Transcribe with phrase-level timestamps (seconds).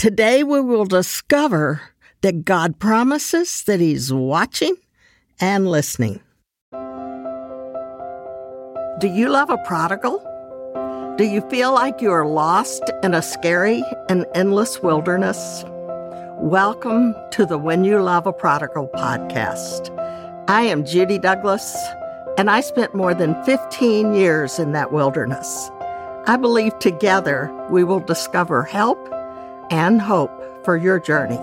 [0.00, 1.82] Today we will discover
[2.22, 4.74] that God promises that He's watching
[5.38, 6.22] and listening.
[8.98, 10.24] Do you love a prodigal?
[11.18, 15.64] Do you feel like you are lost in a scary and endless wilderness?
[16.38, 19.94] Welcome to the When You Love a Prodigal podcast.
[20.48, 21.76] I am Judy Douglass,
[22.38, 25.70] and I spent more than 15 years in that wilderness.
[26.26, 28.98] I believe together we will discover help
[29.70, 30.30] and hope
[30.64, 31.38] for your journey.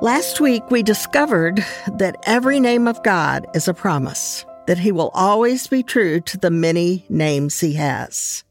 [0.00, 5.10] Last week, we discovered that every name of God is a promise, that He will
[5.14, 8.44] always be true to the many names He has.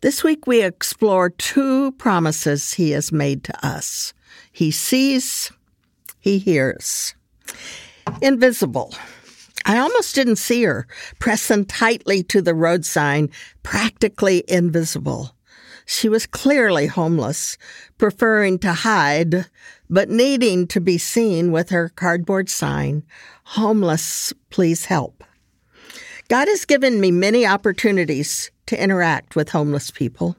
[0.00, 4.14] This week, we explore two promises He has made to us
[4.50, 5.52] He sees,
[6.18, 7.14] He hears.
[8.22, 8.94] Invisible.
[9.66, 10.86] I almost didn't see her,
[11.18, 13.30] pressing tightly to the road sign,
[13.62, 15.34] practically invisible.
[15.92, 17.58] She was clearly homeless,
[17.98, 19.46] preferring to hide,
[19.90, 23.02] but needing to be seen with her cardboard sign
[23.42, 25.24] Homeless, please help.
[26.28, 30.36] God has given me many opportunities to interact with homeless people.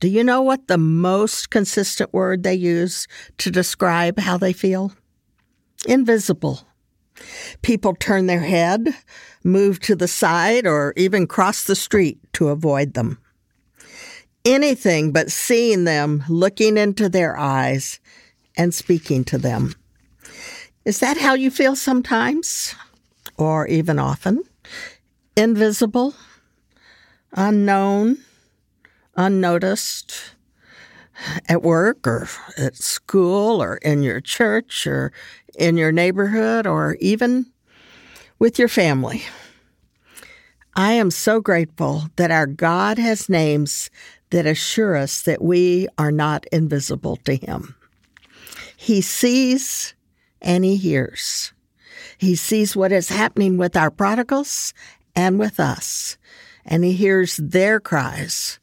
[0.00, 3.06] Do you know what the most consistent word they use
[3.36, 4.94] to describe how they feel?
[5.86, 6.66] Invisible.
[7.60, 8.94] People turn their head,
[9.44, 13.18] move to the side, or even cross the street to avoid them.
[14.44, 17.98] Anything but seeing them, looking into their eyes,
[18.56, 19.74] and speaking to them.
[20.84, 22.74] Is that how you feel sometimes?
[23.36, 24.42] Or even often?
[25.36, 26.14] Invisible,
[27.32, 28.18] unknown,
[29.16, 30.34] unnoticed,
[31.48, 35.12] at work or at school or in your church or
[35.56, 37.46] in your neighborhood or even
[38.38, 39.22] with your family.
[40.76, 43.90] I am so grateful that our God has names
[44.34, 47.76] that assure us that we are not invisible to Him.
[48.76, 49.94] He sees
[50.42, 51.52] and he hears.
[52.18, 54.74] He sees what is happening with our prodigals
[55.14, 56.18] and with us,
[56.64, 58.58] and he hears their cries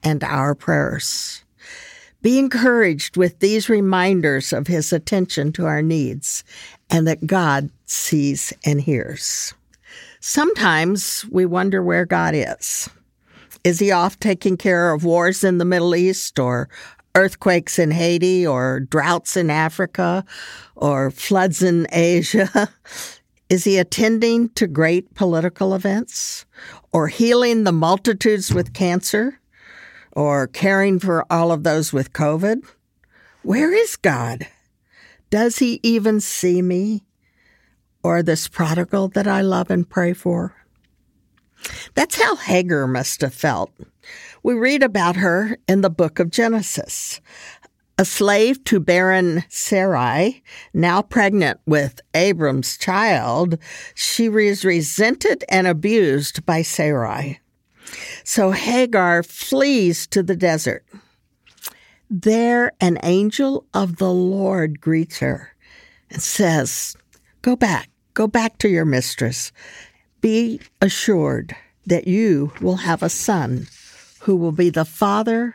[0.00, 1.42] and our prayers.
[2.22, 6.44] Be encouraged with these reminders of his attention to our needs
[6.88, 9.54] and that God sees and hears.
[10.20, 12.88] Sometimes we wonder where God is.
[13.66, 16.68] Is he off taking care of wars in the Middle East or
[17.16, 20.24] earthquakes in Haiti or droughts in Africa
[20.76, 22.68] or floods in Asia?
[23.48, 26.46] Is he attending to great political events
[26.92, 29.40] or healing the multitudes with cancer
[30.12, 32.64] or caring for all of those with COVID?
[33.42, 34.46] Where is God?
[35.28, 37.04] Does he even see me
[38.04, 40.54] or this prodigal that I love and pray for?
[41.94, 43.72] That's how Hagar must have felt.
[44.42, 47.20] We read about her in the book of Genesis.
[47.98, 50.42] A slave to barren Sarai,
[50.74, 53.58] now pregnant with Abram's child,
[53.94, 57.40] she was resented and abused by Sarai.
[58.22, 60.84] So Hagar flees to the desert.
[62.10, 65.56] There, an angel of the Lord greets her
[66.10, 66.96] and says,
[67.42, 69.52] Go back, go back to your mistress.
[70.26, 71.54] Be assured
[71.86, 73.68] that you will have a son
[74.22, 75.54] who will be the father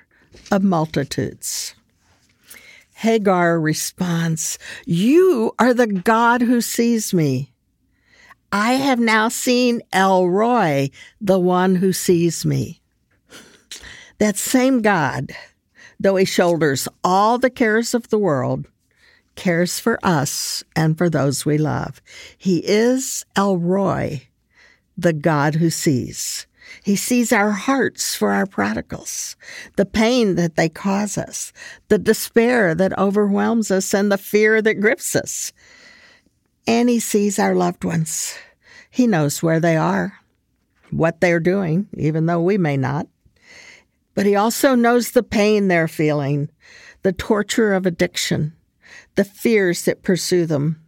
[0.50, 1.76] of multitudes.
[2.94, 7.52] Hagar responds, You are the God who sees me.
[8.54, 10.90] I have now seen El Roi,
[11.20, 12.80] the one who sees me.
[14.20, 15.34] That same God,
[16.00, 18.68] though he shoulders all the cares of the world,
[19.36, 22.02] cares for us and for those we love.
[22.38, 24.30] He is El Roi,
[25.02, 26.48] the God who sees.
[26.84, 29.36] He sees our hearts for our prodigals,
[29.76, 31.52] the pain that they cause us,
[31.90, 35.52] the despair that overwhelms us, and the fear that grips us.
[36.68, 38.38] And He sees our loved ones.
[38.90, 40.20] He knows where they are,
[40.92, 43.08] what they're doing, even though we may not.
[44.14, 46.50] But He also knows the pain they're feeling,
[47.02, 48.54] the torture of addiction,
[49.16, 50.81] the fears that pursue them.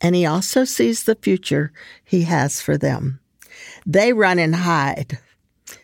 [0.00, 1.72] And He also sees the future
[2.04, 3.20] He has for them.
[3.86, 5.18] They run and hide,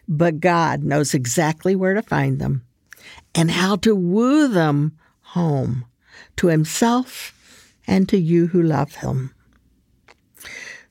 [0.07, 2.65] but God knows exactly where to find them
[3.35, 5.85] and how to woo them home
[6.37, 7.33] to Himself
[7.87, 9.35] and to you who love Him.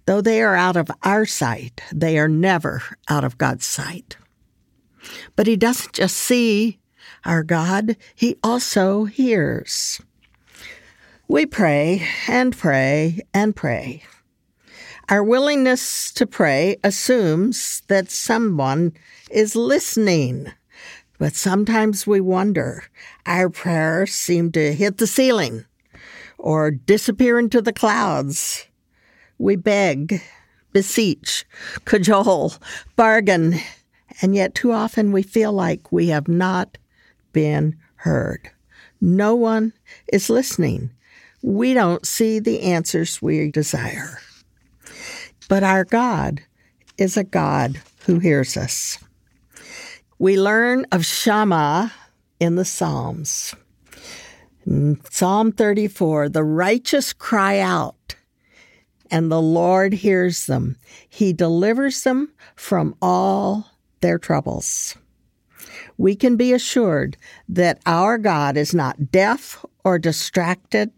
[0.06, 4.18] Though they are out of our sight, they are never out of God's sight.
[5.36, 6.80] But He doesn't just see
[7.26, 10.02] our God, He also hears.
[11.30, 14.04] We pray and pray and pray.
[15.08, 18.92] Our willingness to pray assumes that someone
[19.32, 20.52] is listening.
[21.20, 22.84] But sometimes we wonder.
[23.26, 25.64] Our prayers seem to hit the ceiling
[26.38, 28.66] or disappear into the clouds.
[29.38, 30.22] We beg,
[30.74, 31.46] beseech,
[31.86, 32.54] cajole,
[32.98, 33.60] bargain,
[34.22, 36.78] and yet too often we feel like we have not
[37.32, 38.52] been heard.
[39.00, 39.72] No one
[40.12, 40.92] is listening.
[41.44, 44.20] We don't see the answers we desire.
[45.50, 46.42] But our God
[46.98, 48.98] is a God who hears us.
[50.18, 51.92] We learn of Shammah
[52.40, 53.54] in the Psalms.
[54.66, 58.16] In Psalm 34 The righteous cry out,
[59.12, 60.78] and the Lord hears them.
[61.10, 63.70] He delivers them from all
[64.00, 64.96] their troubles.
[65.98, 67.18] We can be assured
[67.50, 70.92] that our God is not deaf or distracted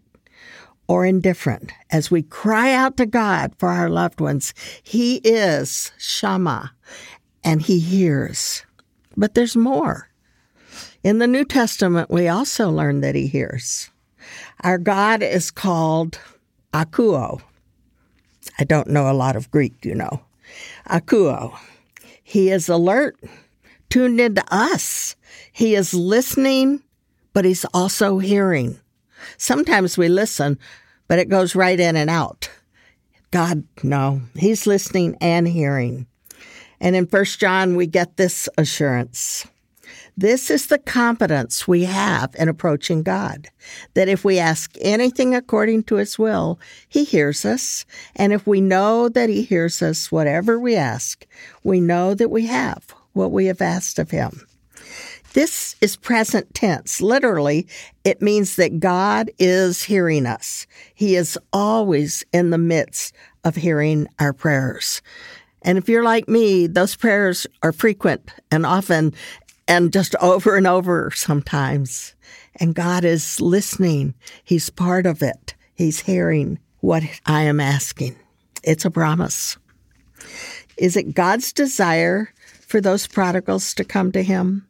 [0.88, 1.72] or indifferent.
[1.90, 6.72] As we cry out to God for our loved ones, He is Shama
[7.42, 8.64] and He hears.
[9.16, 10.08] But there's more.
[11.02, 13.90] In the New Testament, we also learn that He hears.
[14.62, 16.18] Our God is called
[16.72, 17.40] Akuo.
[18.58, 20.20] I don't know a lot of Greek, you know.
[20.88, 21.56] Akuo.
[22.22, 23.16] He is alert,
[23.88, 25.14] tuned into us.
[25.52, 26.82] He is listening,
[27.32, 28.80] but he's also hearing.
[29.36, 30.58] Sometimes we listen,
[31.08, 32.50] but it goes right in and out.
[33.30, 36.06] God, no, he's listening and hearing.
[36.80, 39.46] And in First John, we get this assurance.
[40.18, 43.48] This is the confidence we have in approaching God
[43.92, 46.58] that if we ask anything according to His will,
[46.88, 47.84] He hears us.
[48.14, 51.26] And if we know that He hears us, whatever we ask,
[51.64, 54.46] we know that we have what we have asked of Him.
[55.36, 57.02] This is present tense.
[57.02, 57.68] Literally,
[58.04, 60.66] it means that God is hearing us.
[60.94, 65.02] He is always in the midst of hearing our prayers.
[65.60, 69.12] And if you're like me, those prayers are frequent and often
[69.68, 72.14] and just over and over sometimes.
[72.54, 74.14] And God is listening.
[74.42, 75.54] He's part of it.
[75.74, 78.16] He's hearing what I am asking.
[78.62, 79.58] It's a promise.
[80.78, 82.32] Is it God's desire
[82.66, 84.65] for those prodigals to come to Him?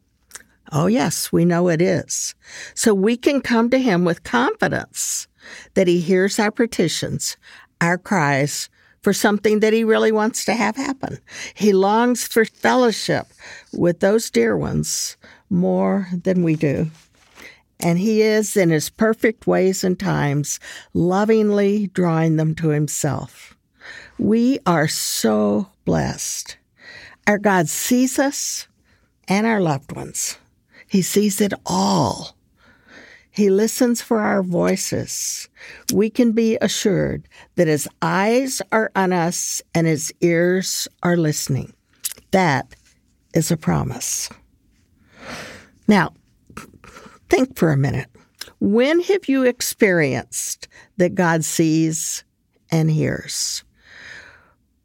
[0.71, 2.35] Oh, yes, we know it is.
[2.73, 5.27] So we can come to Him with confidence
[5.75, 7.37] that He hears our petitions,
[7.79, 8.69] our cries
[9.01, 11.19] for something that He really wants to have happen.
[11.53, 13.27] He longs for fellowship
[13.71, 15.15] with those dear ones
[15.49, 16.91] more than we do.
[17.79, 20.59] And He is, in His perfect ways and times,
[20.93, 23.55] lovingly drawing them to Himself.
[24.17, 26.57] We are so blessed.
[27.27, 28.67] Our God sees us
[29.27, 30.37] and our loved ones.
[30.87, 32.37] He sees it all.
[33.29, 35.47] He listens for our voices.
[35.93, 41.73] We can be assured that His eyes are on us and His ears are listening.
[42.31, 42.75] That
[43.33, 44.29] is a promise.
[45.87, 46.13] Now,
[47.29, 48.09] think for a minute.
[48.59, 50.67] When have you experienced
[50.97, 52.23] that God sees
[52.71, 53.63] and hears?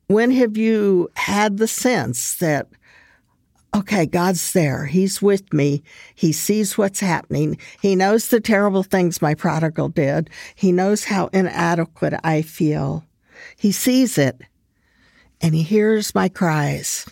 [0.09, 2.69] When have you had the sense that
[3.75, 4.87] okay, God's there.
[4.87, 5.83] He's with me.
[6.15, 7.59] He sees what's happening.
[7.81, 10.31] He knows the terrible things my prodigal did.
[10.55, 13.05] He knows how inadequate I feel.
[13.57, 14.41] He sees it
[15.41, 17.07] and he hears my cries.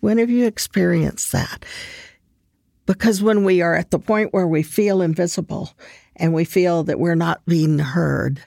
[0.00, 1.64] When have you experienced that?
[2.86, 5.70] Because when we are at the point where we feel invisible
[6.16, 8.42] and we feel that we're not being heard,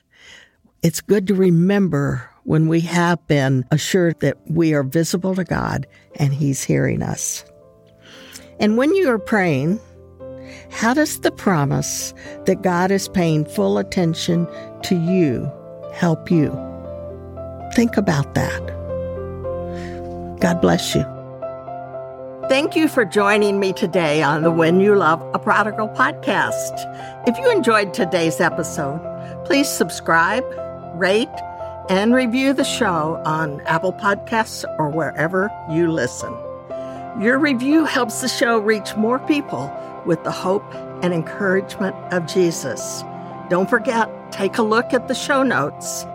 [0.82, 5.88] it's good to remember when we have been assured that we are visible to God
[6.16, 7.46] and He's hearing us.
[8.60, 9.80] And when you are praying,
[10.70, 12.14] how does the promise
[12.46, 14.48] that God is paying full attention
[14.84, 15.52] to you
[15.94, 16.50] help you?
[17.74, 18.62] Think about that.
[20.40, 21.04] God bless you.
[22.50, 26.74] Thank you for joining me today on the When You Love a Prodigal podcast.
[27.28, 29.00] If you enjoyed today's episode,
[29.46, 30.44] please subscribe,
[30.96, 31.30] rate,
[31.90, 36.34] and review the show on Apple Podcasts or wherever you listen.
[37.20, 39.72] Your review helps the show reach more people
[40.06, 40.64] with the hope
[41.04, 43.04] and encouragement of Jesus.
[43.50, 46.06] Don't forget, take a look at the show notes.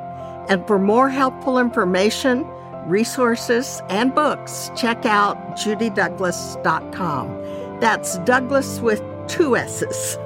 [0.49, 2.47] And for more helpful information,
[2.87, 7.81] resources, and books, check out judydouglass.com.
[7.81, 10.17] That's Douglass with two S's.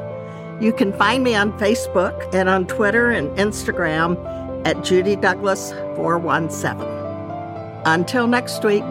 [0.60, 4.16] You can find me on Facebook and on Twitter and Instagram
[4.64, 6.86] at Judy Douglass 417.
[7.86, 8.84] Until next week.